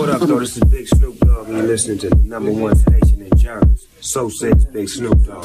[0.00, 0.40] What up, though?
[0.40, 3.86] This is Big Snoop Dogg, and you're listening to the number one station in Germans.
[4.00, 5.44] So says Big Snoop Dogg.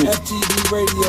[0.00, 1.08] FTV Radio.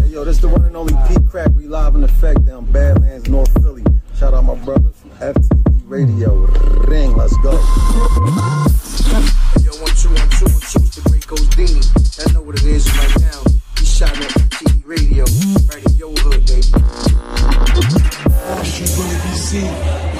[0.00, 1.50] Hey, yo, this is the one and only Pete Crack.
[1.54, 3.84] We live in effect down Badlands, North Philly.
[4.16, 6.32] Shout out my brothers from FTV Radio.
[6.88, 7.52] Ring, let's go.
[7.52, 7.58] Yo,
[9.84, 12.26] one, two, one, two, one, two, it's the great Godini.
[12.26, 13.42] I know what it is right now.
[13.78, 15.24] He's shouting at FTV Radio,
[15.68, 16.72] right in your hood, baby.
[18.64, 20.13] She gonna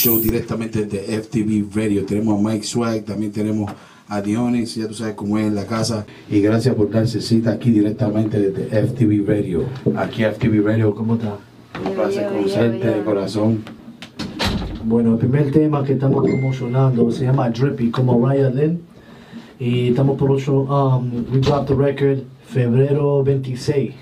[0.00, 2.06] Show directamente de FTV Radio.
[2.06, 3.70] Tenemos a Mike Swag, también tenemos
[4.08, 6.06] a Dionis, ya tú sabes cómo es en la casa.
[6.30, 9.64] Y gracias por darse cita aquí directamente desde FTV Radio.
[9.96, 11.36] Aquí FTV Radio, ¿cómo está?
[11.84, 13.62] Un placer conocerte de corazón.
[14.84, 18.89] Bueno, el primer tema que estamos promocionando se llama Drippy, como Ryan Lynn.
[19.60, 23.94] Y estamos por otro, um, we dropped the record febrero 26.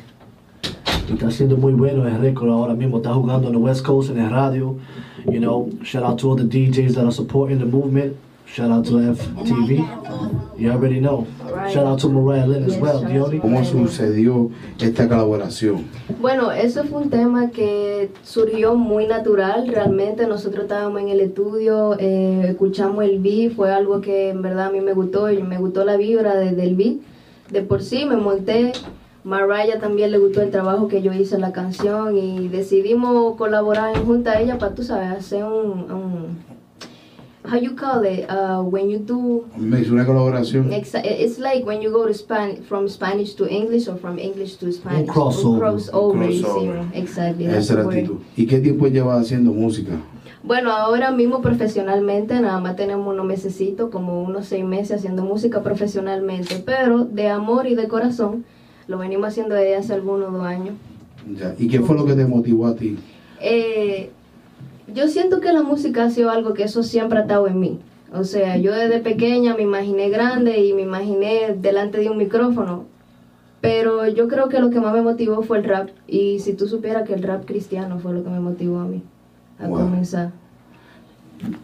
[1.09, 2.98] Y está siendo muy bueno el récord ahora mismo.
[2.98, 4.76] Está jugando en the West Coast en el radio.
[5.26, 8.15] You know, shout out to all the DJs that are supporting the movement.
[8.54, 10.59] Shout out to FTV.
[10.59, 11.27] You already know.
[11.71, 13.38] Shout out to Mariah Lynn as well, Diony.
[13.38, 15.85] ¿Cómo sucedió esta colaboración?
[16.21, 19.68] Bueno, eso fue un tema que surgió muy natural.
[19.68, 24.66] Realmente nosotros estábamos en el estudio, eh, escuchamos el beat, fue algo que en verdad
[24.66, 26.96] a mí me gustó y me gustó la vibra de- del beat.
[27.51, 28.73] De por sí me monté.
[29.24, 33.95] Mariah también le gustó el trabajo que yo hice en la canción y decidimos colaborar
[33.95, 36.57] en junta a ella para, tú sabes, hacer un, un
[37.51, 40.71] how you call it, uh, when you do una colaboración.
[40.73, 44.57] Exa- It's like when you go to Span from Spanish to English or from English
[44.59, 45.09] to Spanish.
[45.09, 45.59] crossover.
[45.60, 46.80] crossover, Un sí, crossover.
[46.95, 47.46] exactly.
[47.46, 48.16] Esa actitud.
[48.37, 49.93] ¿Y qué tiempo llevas haciendo música?
[50.43, 55.62] Bueno, ahora mismo profesionalmente, nada más tenemos unos mesecitos, como unos seis meses haciendo música
[55.62, 58.45] profesionalmente, pero de amor y de corazón
[58.87, 60.74] lo venimos haciendo desde hace algunos dos años.
[61.38, 61.55] Ya.
[61.59, 62.96] ¿Y qué fue lo que te motivó a ti?
[63.40, 64.10] Eh,
[64.94, 67.78] yo siento que la música ha sido algo que eso siempre ha estado en mí.
[68.12, 72.84] O sea, yo desde pequeña me imaginé grande y me imaginé delante de un micrófono.
[73.60, 75.88] Pero yo creo que lo que más me motivó fue el rap.
[76.06, 79.03] Y si tú supieras que el rap cristiano fue lo que me motivó a mí
[79.59, 79.81] a Wow.
[79.81, 80.31] comenzar.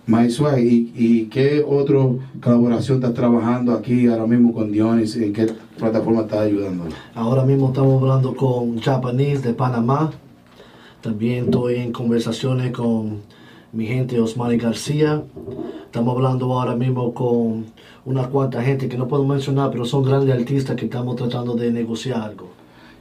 [0.07, 1.99] Mike Swag, ¿y, ¿y qué otra
[2.43, 5.17] colaboración estás trabajando aquí ahora mismo con Dionis?
[5.17, 5.47] ¿En qué
[5.79, 6.85] plataforma estás ayudando?
[7.15, 10.13] Ahora mismo estamos hablando con Japanese de Panamá.
[11.05, 13.21] También estoy en conversaciones con
[13.75, 15.23] mi gente Osmani García.
[15.85, 17.67] Estamos hablando ahora mismo con
[18.07, 21.71] una cuanta gente que no puedo mencionar, pero son grandes artistas que estamos tratando de
[21.71, 22.49] negociar algo.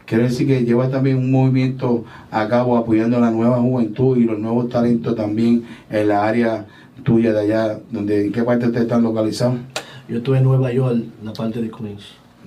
[0.06, 4.25] Quiere decir que lleva también un movimiento a cabo apoyando a la nueva juventud y
[4.25, 6.66] los nuevos talentos también en la área
[7.03, 9.59] tuya de allá, donde, ¿en qué parte ustedes están localizados?
[10.09, 12.03] Yo estoy en Nueva York, la parte de Queens.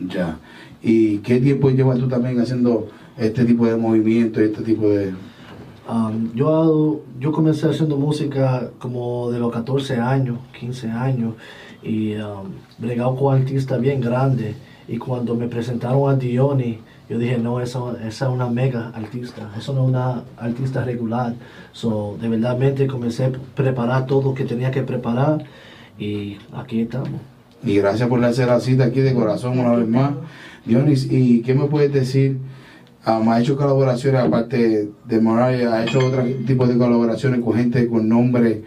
[0.07, 0.37] Ya.
[0.83, 5.15] ¿Y qué tiempo llevas tú también haciendo este tipo de movimiento y este tipo de...
[5.89, 11.35] Um, yo, yo comencé haciendo música como de los 14 años, 15 años,
[11.83, 14.57] y um, bregado con artistas bien grandes.
[14.89, 19.51] Y cuando me presentaron a Diony, yo dije, no, esa, esa es una mega artista,
[19.57, 21.35] eso no es una artista regular.
[21.73, 25.45] So, de verdadmente comencé a preparar todo lo que tenía que preparar,
[25.99, 27.21] y aquí estamos.
[27.65, 30.13] Y gracias por hacer la cita aquí de corazón una vez más.
[30.65, 32.39] Dionis, ¿y qué me puedes decir?
[33.07, 37.87] Um, ha hecho colaboraciones, aparte de Mariah, ha hecho otro tipo de colaboraciones con gente
[37.87, 38.65] con nombre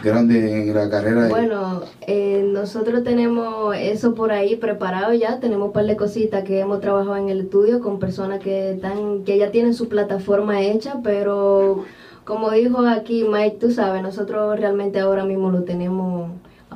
[0.00, 1.28] grande en la carrera.
[1.28, 6.60] Bueno, eh, nosotros tenemos eso por ahí preparado ya, tenemos un par de cositas que
[6.60, 11.00] hemos trabajado en el estudio con personas que están, que ya tienen su plataforma hecha,
[11.02, 11.84] pero
[12.24, 16.30] como dijo aquí Mike, tú sabes, nosotros realmente ahora mismo lo tenemos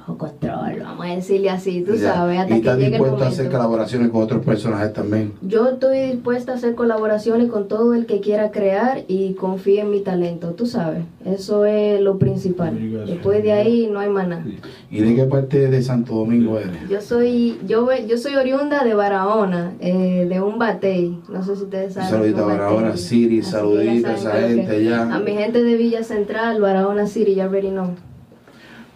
[0.08, 2.14] bajo control, vamos a decirle así, tú Ya.
[2.14, 5.32] sabes, hasta y estás dispuesto a hacer colaboraciones con otros personajes también.
[5.42, 9.90] Yo estoy dispuesta a hacer colaboraciones con todo el que quiera crear y confíe en
[9.90, 13.06] mi talento, tú sabes, eso es lo principal.
[13.06, 14.42] Después de ahí no hay nada.
[14.90, 16.88] ¿Y de qué parte de Santo Domingo eres?
[16.88, 21.20] Yo soy, yo, yo soy oriunda de Barahona, eh, de un batey.
[21.28, 22.10] No sé si ustedes saben.
[22.10, 22.96] saludito a Barahona.
[22.96, 25.14] City, ya a esa gente ya.
[25.14, 27.90] A mi gente de Villa Central, Barahona City, ya already know.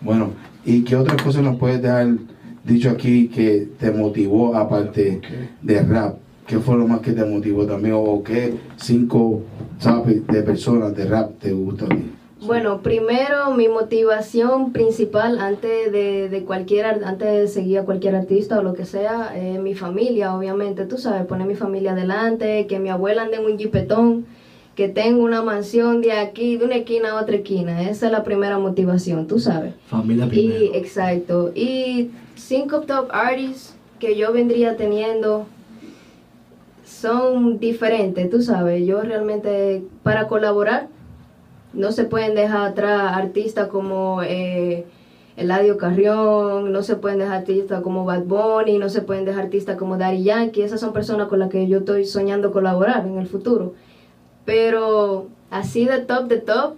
[0.00, 0.30] Bueno,
[0.64, 2.08] ¿y qué otras cosas nos puedes dejar
[2.64, 5.20] dicho aquí que te motivó aparte
[5.62, 6.16] de rap?
[6.46, 7.94] ¿Qué fue lo más que te motivó también?
[7.96, 9.42] ¿O qué cinco
[9.78, 12.12] sabes, de personas de rap te gusta a ti?
[12.44, 18.16] Bueno, primero mi motivación principal antes de, de cualquier ar- antes de seguir a cualquier
[18.16, 22.66] artista o lo que sea, eh, mi familia, obviamente, tú sabes, poner mi familia adelante,
[22.66, 24.26] que mi abuela ande en un jipetón,
[24.74, 27.82] que tengo una mansión de aquí, de una esquina a otra esquina.
[27.82, 29.74] Esa es la primera motivación, tú sabes.
[29.86, 30.64] Familia primero.
[30.64, 31.52] Y exacto.
[31.54, 35.46] Y cinco top artists que yo vendría teniendo
[36.84, 38.86] son diferentes, tú sabes.
[38.86, 40.88] Yo realmente, para colaborar,
[41.72, 44.86] no se pueden dejar atrás artistas como eh,
[45.36, 49.76] Eladio Carrión, no se pueden dejar artistas como Bad Bunny, no se pueden dejar artistas
[49.76, 50.62] como Daddy Yankee.
[50.62, 53.74] Esas son personas con las que yo estoy soñando colaborar en el futuro.
[54.44, 56.74] Pero así de top de top,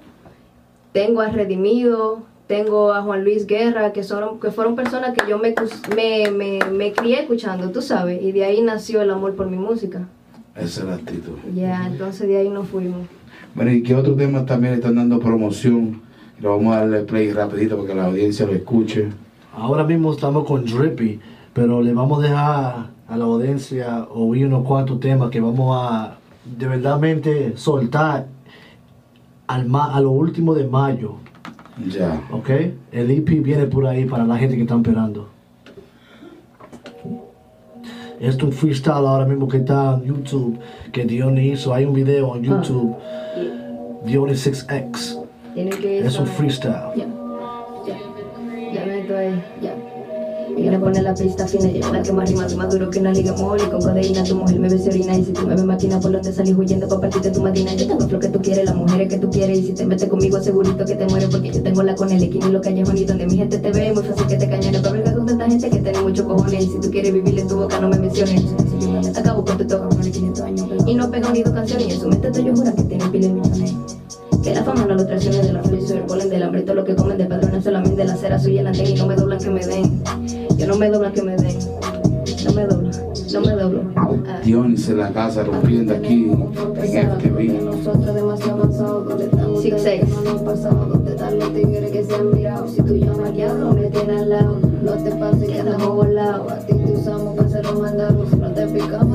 [0.92, 5.38] tengo a Redimido, tengo a Juan Luis Guerra, que, son, que fueron personas que yo
[5.38, 5.54] me,
[5.94, 9.56] me, me, me crié escuchando, tú sabes, y de ahí nació el amor por mi
[9.56, 10.06] música.
[10.54, 11.32] Esa es la actitud.
[11.54, 13.06] Ya, entonces de ahí nos fuimos.
[13.54, 16.02] Bueno, ¿y qué otros temas también están dando promoción?
[16.40, 19.08] Lo vamos a darle play rapidito para que la audiencia lo escuche.
[19.56, 21.20] Ahora mismo estamos con Drippy,
[21.52, 26.18] pero le vamos a dejar a la audiencia oír unos cuantos temas que vamos a
[26.44, 28.26] de verdadmente soltar
[29.46, 31.16] al ma- a lo último de mayo,
[31.88, 32.20] Ya.
[32.30, 32.50] ¿ok?
[32.92, 35.28] El EP viene por ahí para la gente que está esperando.
[38.20, 40.58] Esto es un freestyle ahora mismo que está en YouTube,
[40.92, 41.74] que Dionis hizo.
[41.74, 42.94] Hay un video en YouTube,
[44.06, 45.20] Dionis 6X.
[45.54, 47.04] Tienen que Es un freestyle.
[50.64, 53.12] Viene a poner la pista fina, yo la que más rima, más duro que una
[53.12, 53.68] liga mole.
[53.68, 56.32] Con codeína, tu mujer me besa orina y si tú me ves máquina por donde
[56.32, 59.18] salís huyendo pa' partirte tu matina, yo tengo lo que tú quieres, las mujeres que
[59.18, 59.58] tú quieres.
[59.58, 62.22] Y si te metes conmigo segurito que te mueres porque yo tengo la con el
[62.22, 64.80] equino y los callejones y donde mi gente te ve, muy fácil que te cañones,
[64.80, 66.64] pa' verga con tanta gente que tiene muchos cojones.
[66.64, 68.42] Y si tú quieres vivir en tu boca no me menciones,
[69.14, 69.86] acabo con tu toca
[70.86, 73.04] y no pega ni dos canciones y en su mente te yo jura que tiene
[73.10, 73.74] pila de millones.
[74.42, 76.84] Que la fama no lo traicione de la felicidad, el polen del hambre, todo lo
[76.84, 79.66] que comen de padrones solamente la cera suya la y no me doblan que me
[79.66, 80.43] den.
[80.56, 81.58] Yo no me doblan que me den.
[82.44, 82.92] No me doblan,
[83.32, 83.82] no me doblo.
[83.96, 84.40] Ah.
[84.44, 87.64] Dionis en la casa rompiendo aquí en FTV.
[87.64, 90.04] Nosotros demasiado avanzados, donde estamos Six, seis.
[90.24, 92.68] no pasado, donde están los tigres que se han mirado.
[92.68, 94.58] Si tú llamas al diablo, me tienes al lado.
[94.82, 96.52] No te pases que estamos volados.
[96.52, 98.36] A ti te usamos para hacer los mandados.
[98.36, 99.13] No te picamos,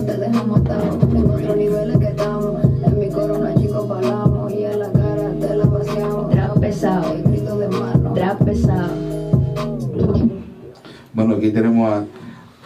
[11.49, 12.05] aquí tenemos a,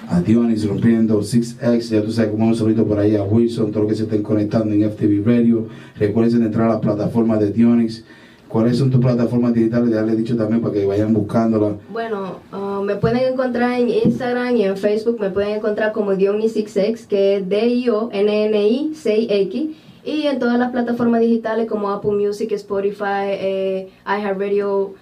[0.10, 1.90] a Dionis rompiendo 6X.
[1.90, 4.22] Ya tú sabes cómo un saludito por ahí a Wilson, todos los que se estén
[4.22, 5.68] conectando en FTV Radio.
[5.98, 8.04] Recuerden de entrar a las plataformas de Dionis.
[8.50, 9.90] ¿Cuáles son tus plataformas digitales?
[9.90, 11.74] Ya les he dicho también para que vayan buscándolas.
[11.92, 17.08] Bueno, ah, me pueden encontrar en Instagram y en Facebook, me pueden encontrar como Dionis6X,
[17.08, 19.74] que es D-I-O-N-N-I-6X.
[20.06, 24.94] Y en todas las plataformas digitales como Apple Music, Spotify, eh, iHeartRadio,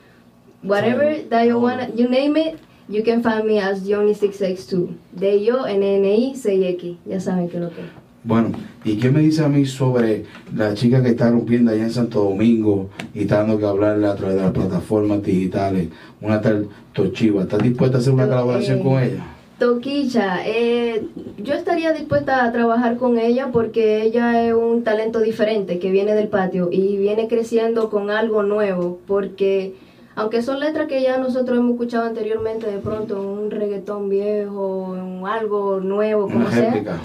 [0.64, 2.60] whatever that you wanna, you name it,
[2.92, 4.90] you can find me as Dionis6X too.
[5.14, 6.98] D-I-O-N-N-I-6X.
[7.06, 7.88] Ya saben que lo que es.
[8.24, 8.52] Bueno,
[8.86, 12.24] ¿y qué me dice a mí sobre la chica que está rompiendo allá en Santo
[12.24, 15.88] Domingo y está dando que hablarle a través de las plataformas digitales?
[16.22, 17.42] Una tal Tochiva.
[17.44, 19.26] ¿Estás dispuesta a hacer una Eh, colaboración con ella?
[19.58, 21.04] Toquicha, eh,
[21.38, 26.14] yo estaría dispuesta a trabajar con ella porque ella es un talento diferente que viene
[26.16, 29.74] del patio y viene creciendo con algo nuevo porque
[30.16, 34.96] aunque son letras que ya nosotros hemos escuchado anteriormente de pronto en un reggaetón viejo,
[34.96, 36.98] en algo nuevo, como Una sea, réplica.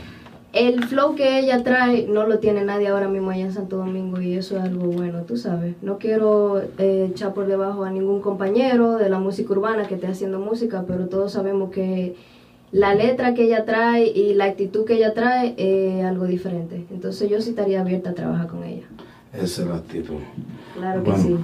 [0.53, 4.21] el flow que ella trae no lo tiene nadie ahora mismo allá en Santo Domingo
[4.21, 5.75] y eso es algo bueno, tú sabes.
[5.83, 10.07] No quiero eh, echar por debajo a ningún compañero de la música urbana que esté
[10.09, 12.17] haciendo música, pero todos sabemos que
[12.73, 16.85] la letra que ella trae y la actitud que ella trae es algo diferente.
[16.91, 18.87] Entonces yo sí estaría abierta a trabajar con ella.
[19.33, 20.17] Esa es la actitud.
[20.77, 21.23] Claro que Bueno.
[21.23, 21.37] sí.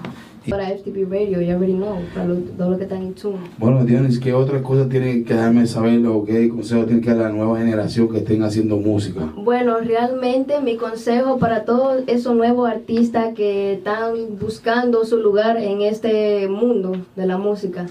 [0.49, 3.37] Para FTP Radio, ya already know, para lo- todo lo que están en tune.
[3.58, 7.18] Bueno, Dionis, ¿qué otras cosas tienen que darme saber o qué consejo tiene que dar
[7.18, 9.32] la nueva generación que estén haciendo música?
[9.37, 15.82] Bueno, realmente mi consejo para todos esos nuevos artistas que están buscando su lugar en
[15.82, 17.87] este mundo de la música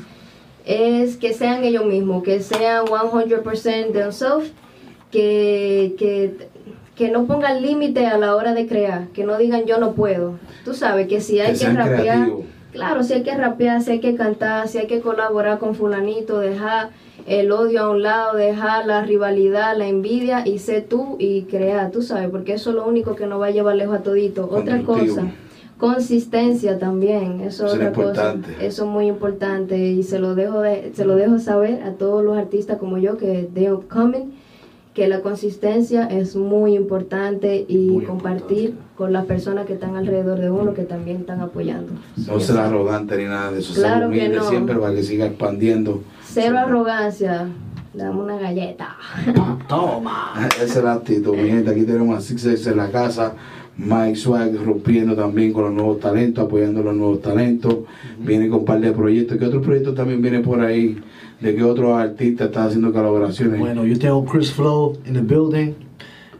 [0.65, 4.51] es que sean ellos mismos, que sean 100% themselves,
[5.09, 6.49] que, que,
[7.01, 10.35] que no pongan límite a la hora de crear, que no digan yo no puedo.
[10.63, 12.45] Tú sabes que si hay Que que, rapear, creativos.
[12.71, 16.37] claro, si hay que rapear, si hay que cantar, si hay que colaborar con fulanito,
[16.37, 16.89] dejar
[17.25, 21.89] el odio a un lado, dejar la rivalidad, la envidia y sé tú y crear,
[21.89, 24.47] tú sabes, porque eso es lo único que nos va a llevar lejos a todito.
[24.51, 25.23] Otra cosa,
[25.79, 28.35] consistencia también, eso es Eso es otra cosa.
[28.61, 32.23] Eso es muy importante y se lo dejo de, se lo dejo saber a todos
[32.23, 34.33] los artistas como yo que they are coming
[35.01, 38.95] que la consistencia es muy importante y Muy compartir importante.
[38.95, 41.93] con las personas que están alrededor de uno que también están apoyando.
[42.27, 43.73] No ser arrogante ni nada de eso.
[43.73, 44.43] Claro ser que no.
[44.43, 46.03] siempre para que siga expandiendo.
[46.23, 47.47] Cero arrogancia.
[47.95, 48.95] Dame una galleta.
[49.67, 50.33] Toma.
[50.63, 51.71] Esa es la actitud, mi gente.
[51.71, 53.33] Aquí tenemos a Six en la casa.
[53.77, 57.75] Mike Swag rompiendo también con los nuevos talentos, apoyando los nuevos talentos.
[58.19, 59.39] Viene con un par de proyectos.
[59.39, 61.01] ¿Qué otros proyectos también vienen por ahí?
[61.41, 63.59] ¿De qué otros artistas estás haciendo colaboraciones?
[63.59, 65.73] Bueno, yo tengo Chris Flow in the building,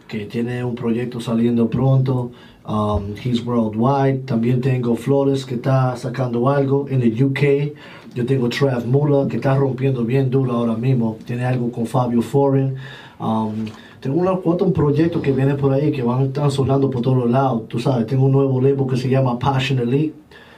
[0.07, 2.29] que tiene un proyecto saliendo pronto.
[2.67, 4.25] Um, he's worldwide.
[4.27, 7.73] También tengo Flores, que está sacando algo en el UK.
[8.13, 11.17] Yo tengo Trav Mula, que está rompiendo bien duro ahora mismo.
[11.25, 12.75] Tiene algo con Fabio Foreign.
[13.19, 13.65] Um,
[13.99, 17.27] tengo unos cuantos proyectos que vienen por ahí que van a estar sonando por todos
[17.27, 17.67] lados.
[17.67, 20.13] Tú sabes, tengo un nuevo label que se llama Passion Elite.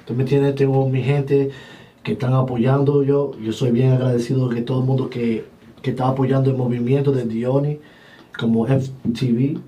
[0.05, 1.49] Tú me entiendes, tengo mi gente
[2.03, 3.31] que están apoyando yo.
[3.41, 5.45] Yo soy bien agradecido de que todo el mundo que,
[5.81, 7.79] que está apoyando el movimiento de Diony,
[8.37, 9.59] como FTV.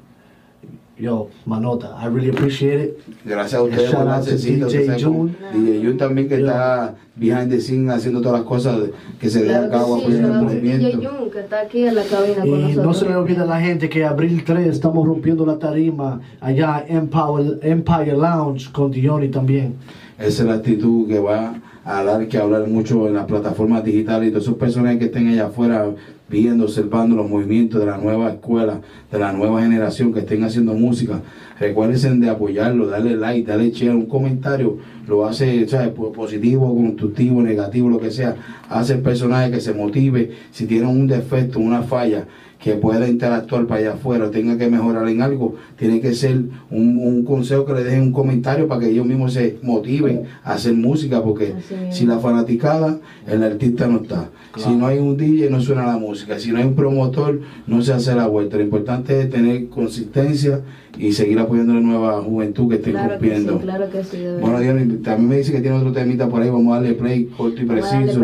[0.97, 2.93] Yo, manota, I really appreciate it.
[3.25, 4.67] Gracias a ustedes por la necesito.
[4.67, 5.35] DJ June.
[5.53, 6.47] DJ June también que Yeah.
[6.51, 8.79] está behind the scene haciendo todas las cosas
[9.19, 11.09] que se den a Claro cabo sí, apoyando el shout out to DJ movimiento.
[11.19, 12.85] Jun, que está aquí en la cabina con Y nosotros.
[12.85, 16.85] no se le olvide a la gente que abril 3 estamos rompiendo la tarima allá
[16.87, 19.75] en Empire, Empire Lounge con Diony también.
[20.17, 24.29] Esa es la actitud que va a dar que hablar mucho en las plataformas digitales
[24.29, 25.85] y todas esas personas que estén allá afuera
[26.27, 28.81] viendo, observando los movimientos de la nueva escuela,
[29.11, 31.21] de la nueva generación que estén haciendo música.
[31.59, 35.89] Recuerden de apoyarlo, darle like, darle share, un comentario, lo hace ¿sabes?
[35.89, 38.35] Po- positivo, constructivo, negativo, lo que sea.
[38.69, 42.25] Hace el personaje que se motive, si tiene un defecto, una falla,
[42.65, 46.97] que pueda interactuar para allá afuera, tenga que mejorar en algo, tiene que ser un,
[46.97, 50.73] un consejo que le dejen un comentario para que ellos mismos se motiven a hacer
[50.73, 51.53] música, porque
[51.91, 54.29] si la fanaticada, el artista no está.
[54.57, 56.39] Si no hay un DJ, no suena la música.
[56.39, 58.57] Si no hay un promotor, no se hace la vuelta.
[58.57, 60.61] Lo importante es tener consistencia
[60.97, 63.59] y seguir apoyando a la nueva juventud que esté Claro que sí, cumpliendo.
[63.59, 64.17] claro que sí.
[64.41, 66.49] Bueno, Dios, también me dice que tiene otro temita por ahí.
[66.49, 68.23] Vamos a darle play corto y preciso.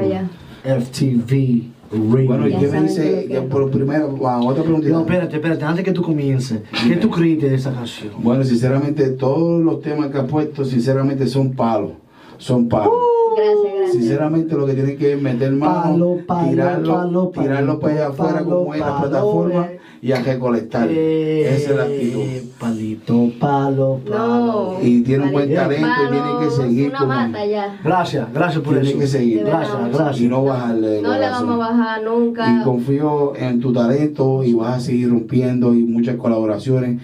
[0.64, 1.71] FTV.
[1.94, 3.12] Bueno, ¿y Ya qué me saben dice?
[3.24, 4.94] lo que- Ya por primero, ah, otra preguntita.
[4.94, 8.12] No, espérate, espérate, antes que tú comiences, ¿qué tú crees de esa canción?
[8.20, 11.92] Bueno, sinceramente, todos los temas que ha puesto, sinceramente, son palos.
[12.38, 12.94] Son palos.
[13.36, 13.92] Gracias, gracias.
[13.92, 17.94] Sinceramente, lo que tienen que es meter mano, Palo, palo, tirarlo, palo, palo, tirarlo para
[17.94, 19.80] allá afuera palo, como en la plataforma eh.
[20.02, 20.90] y a recolectar.
[20.90, 22.20] Esa es la actitud.
[22.22, 24.78] Eh, Palito, palo, palo.
[24.78, 24.78] No.
[24.82, 27.80] Y tiene un buen talento y tiene que seguir Una como- mata ya.
[27.84, 29.00] Gracias, gracias por Tiene eso.
[29.00, 29.44] que seguir.
[29.46, 30.22] Gracias, gracias.
[30.22, 31.02] Y no bajarle.
[31.02, 31.48] No le corazón.
[31.48, 32.60] vamos a bajar nunca.
[32.60, 37.00] Y confío en tu talento y vas a seguir rompiendo y muchas colaboraciones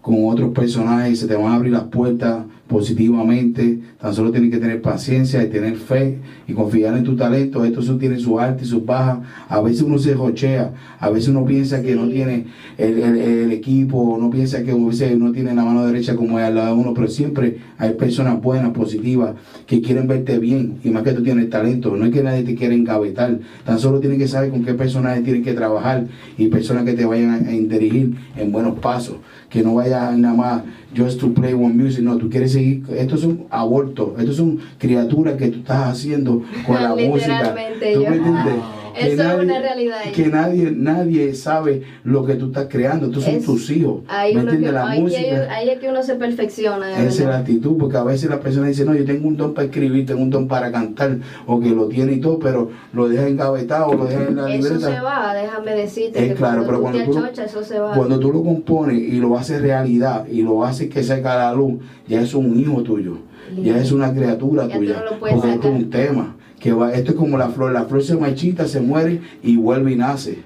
[0.00, 4.58] con otros personajes, se te van a abrir las puertas positivamente, tan solo tienes que
[4.58, 8.66] tener paciencia y tener fe y confiar en tu talento, estos son, tienen sus altas
[8.66, 12.44] y sus bajas, a veces uno se jochea, a veces uno piensa que no tiene
[12.76, 16.38] el, el- el equipo, no piensa que a veces no tiene la mano derecha como
[16.38, 20.74] es al lado de uno, pero siempre hay personas buenas, positivas, que quieren verte bien
[20.84, 24.00] y más que tú tienes talento, no es que nadie te quiera engavetar, tan solo
[24.00, 26.04] tienes que saber con qué personajes tienes que trabajar
[26.36, 29.16] y personas que te vayan a, a dirigir en buenos pasos,
[29.48, 30.62] que no vayas nada más
[30.94, 35.34] just to play one music, no, tú quieres seguir, estos son abortos, estos son criaturas
[35.34, 37.54] que tú estás haciendo con la música.
[37.80, 38.54] ¿Tú yo- me entiendes?
[38.94, 39.96] Eso Que es nadie- una realidad.
[40.14, 44.02] Que nadie, nadie sabe lo que tú estás creando, estos son Es- tus hijos.
[44.06, 44.72] Ahí, ¿Me entiendes?
[44.72, 45.48] La que- música.
[45.52, 46.92] ahí es que uno se perfecciona.
[46.92, 49.52] Esa es la actitud, porque a veces las personas dicen, no, yo tengo un don
[49.52, 53.08] para escribir, tengo un don para cantar, o que lo tiene y todo, pero lo
[53.08, 54.94] deja engavetado, lo deja en la Eso libreta.
[54.94, 57.78] se va, déjame decirte Es que claro, cuando pero tú cuando tú, achochas, eso se
[57.80, 57.94] va.
[57.96, 61.52] cuando tú lo compones y lo haces realidad y lo haces que salga a la
[61.52, 63.18] luz, ya eso es un hijo tuyo,
[63.62, 65.70] ya es una criatura Ya tuya, no porque es como sacar.
[65.70, 69.20] un tema, que va, esto es como la flor, la flor se marchita, se muere
[69.42, 70.38] y vuelve y nace.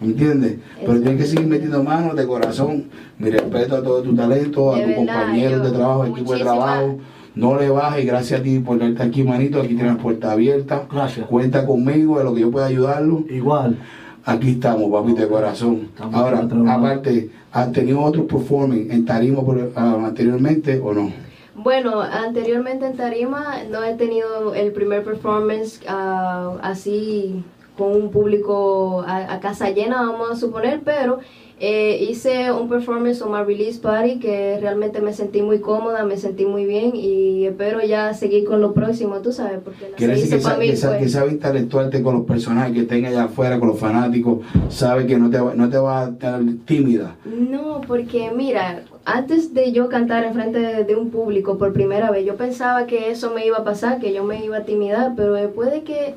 [0.00, 0.56] ¿Me entiendes?
[0.84, 2.84] Pero tienes que seguir metiendo manos de corazón.
[3.18, 6.40] Mi respeto a todo tu talento, a De verdad, compañeros yo- de trabajo, equipo de
[6.40, 6.98] trabajo.
[7.34, 9.60] No le bajes, gracias a ti por darte aquí, manito.
[9.60, 10.84] Aquí tienes puerta abierta.
[10.92, 11.26] Gracias.
[11.26, 13.24] Cuenta conmigo de lo que yo pueda ayudarlo.
[13.30, 13.78] Igual.
[14.24, 15.88] Aquí estamos, papi, de corazón.
[15.94, 21.10] Estamos Ahora, aparte, ¿has tenido otros performing en tarima por- ah, anteriormente o no?
[21.58, 27.42] Bueno, anteriormente en Tarima no he tenido el primer performance ah, así
[27.78, 31.20] con un público a, a casa llena, vamos a suponer, pero
[31.58, 36.18] eh, hice un performance o my release party que realmente me sentí muy cómoda, me
[36.18, 40.14] sentí muy bien y espero ya seguir con lo próximo, tú sabes, porque la Quiere
[40.14, 41.02] decir que, para sa- mí, que, sa- pues.
[41.02, 45.16] que sabe intelectuarte con los personajes que estén allá afuera, con los fanáticos, sabe que
[45.16, 47.16] no te va, no te va a tener tímida.
[47.24, 52.10] No, porque mira, antes de yo cantar en frente de, de un público por primera
[52.10, 55.14] vez, yo pensaba que eso me iba a pasar, que yo me iba a timidar,
[55.16, 56.14] pero después de que,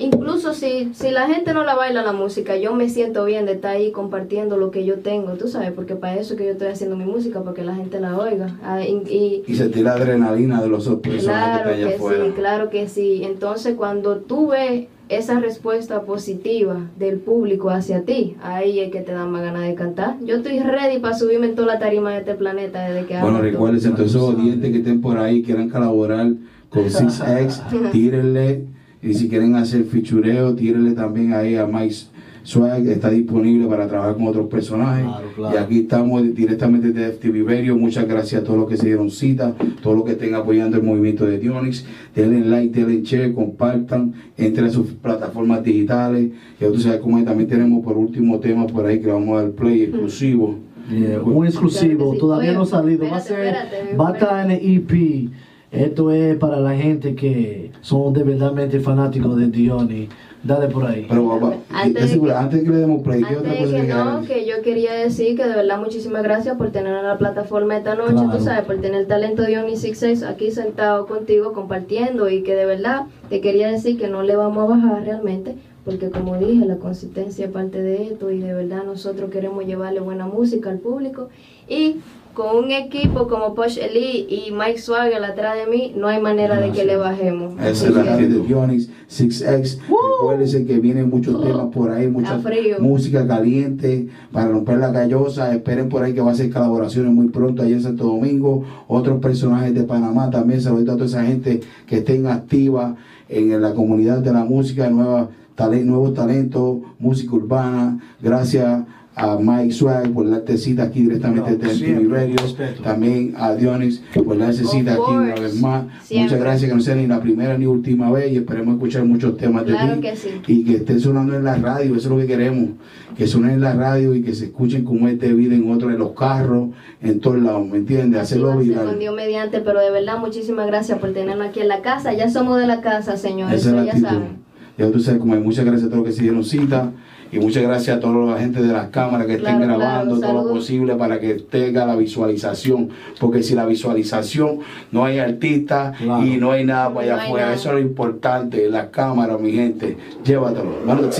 [0.00, 3.52] incluso si, si la gente no la baila la música, yo me siento bien de
[3.52, 6.68] estar ahí compartiendo lo que yo tengo, tú sabes, porque para eso que yo estoy
[6.68, 8.56] haciendo mi música, porque la gente la oiga.
[8.62, 12.70] Ah, y- y, Y sentir la adrenalina de los otros Claro que que sí, claro
[12.70, 13.22] que sí.
[13.24, 19.12] Entonces, cuando tú ves esa respuesta positiva del público hacia ti, ahí es que te
[19.12, 20.16] dan más ganas de cantar.
[20.24, 23.40] Yo estoy ready para subirme en toda la tarima de este planeta desde que Bueno,
[23.40, 26.28] recuerden, entonces esos oyentes que estén por ahí, quieran colaborar
[26.68, 28.64] con 6X, tírenle
[29.02, 31.94] Y si quieren hacer fichureo, tírenle también ahí a Mike
[32.42, 35.04] Swag, está disponible para trabajar con otros personajes.
[35.04, 35.54] Claro, claro.
[35.54, 37.76] Y aquí estamos directamente de FTV Radio.
[37.76, 40.82] Muchas gracias a todos los que se dieron cita, todos los que estén apoyando el
[40.82, 41.84] movimiento de Dionix.
[42.14, 46.30] Denle like, denle share, compartan, entren a sus plataformas digitales.
[46.58, 47.24] Ya tú sabes cómo es.
[47.24, 50.56] También tenemos por último tema por ahí que le vamos a dar play exclusivo.
[50.90, 52.20] Yeah, un exclusivo, Claro que sí.
[52.20, 53.08] todavía Oye, no ha salido.
[53.08, 55.30] Va a espérate, ser, espérate, va a estar en el EP.
[55.72, 60.08] Esto es para la gente que son de verdadmente fanáticos de Diony.
[60.42, 61.04] Dale por ahí.
[61.08, 63.76] Pero papá, Antes de segura, que- antes de que le demos play, ¿qué otra cosa
[63.76, 64.34] que no, decir?
[64.34, 67.94] que yo quería decir que de verdad muchísimas gracias por tener en la plataforma esta
[67.94, 68.30] noche, Claro.
[68.38, 72.54] tú sabes, por tener el talento de Only 66 aquí sentado contigo compartiendo y que
[72.54, 76.64] de verdad te quería decir que no le vamos a bajar realmente, porque como dije,
[76.64, 80.78] la consistencia es parte de esto y de verdad nosotros queremos llevarle buena música al
[80.78, 81.28] público
[81.68, 81.96] y
[82.34, 86.60] con un equipo como Posh Eli y Mike Swagger atrás de mí, no hay manera
[86.60, 87.54] de que le bajemos.
[87.60, 89.78] Esa es la de Dionix, 6X.
[90.20, 92.38] Recuérdense que vienen muchos temas por ahí, mucha
[92.80, 95.52] música caliente para romper la callosa.
[95.54, 98.64] Esperen por ahí que va a ser colaboraciones muy pronto allá en Santo Domingo.
[98.88, 100.60] Otros personajes de Panamá también.
[100.60, 102.96] Saludos a toda esa gente que estén activa
[103.28, 107.98] en la comunidad de la música, nueva, tale- nuevos talentos, música urbana.
[108.22, 108.82] Gracias
[109.16, 112.36] a Mike Swag por darte cita aquí directamente No, de siempre, Radio.
[112.82, 115.84] También a Dionix por darse Of cita aquí una vez más.
[116.02, 116.24] Siempre.
[116.24, 119.36] Muchas gracias que no sea ni la primera ni última vez y esperemos escuchar muchos
[119.36, 120.28] temas de Claro ti que sí.
[120.46, 122.70] y que esté sonando en la radio, eso es lo que queremos,
[123.16, 125.98] que suenen en la radio y que se escuchen como es vida en otros, en
[125.98, 126.70] los carros,
[127.02, 128.20] en todos lados, ¿me entiendes?
[128.20, 128.86] Hacerlo viral.
[128.86, 132.12] con Dios mediante, pero de verdad muchísimas gracias por tenernos aquí en la casa.
[132.14, 134.50] Ya somos de la casa, señores, Esa es eso la ya saben.
[134.78, 136.92] Ya tú sabes, como hay muchas gracias a todos los que se dieron cita
[137.32, 140.32] y muchas gracias a toda la gente de las cámaras que estén Claro, grabando claro,
[140.34, 144.58] todo lo posible para que tenga la visualización, porque si la visualización
[144.92, 146.24] no hay artistas Claro.
[146.26, 147.56] y no hay nada para allá No afuera, nada.
[147.56, 150.70] eso es lo importante, las cámaras, mi gente, llévatelo.
[150.86, 151.16] Vamos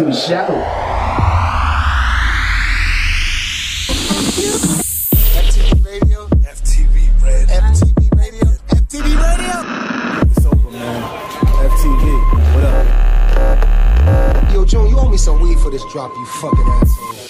[15.20, 17.28] some weed for this drop, you fucking asshole.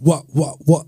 [0.00, 0.86] What, what, what?